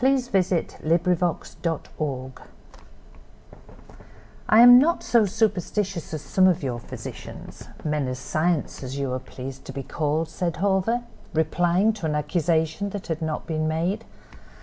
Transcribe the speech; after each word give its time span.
A 0.03 0.03
DIAGNOSIS 0.03 0.77
OF 0.81 1.61
DEATH 1.61 2.31
"I 4.49 4.59
am 4.61 4.79
not 4.79 5.03
so 5.03 5.25
superstitious 5.27 6.11
as 6.15 6.23
some 6.23 6.47
of 6.47 6.63
your 6.63 6.79
physicians—men 6.79 8.07
of 8.07 8.17
science, 8.17 8.81
as 8.81 8.97
you 8.97 9.13
are 9.13 9.19
pleased 9.19 9.63
to 9.65 9.71
be 9.71 9.83
called," 9.83 10.27
said 10.27 10.55
Hawver, 10.57 11.03
replying 11.35 11.93
to 11.93 12.07
an 12.07 12.15
accusation 12.15 12.89
that 12.89 13.05
had 13.13 13.21
not 13.21 13.45
been 13.45 13.67
made. 13.67 14.03